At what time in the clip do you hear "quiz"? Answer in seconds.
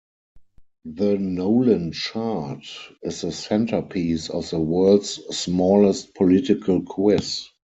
6.85-7.47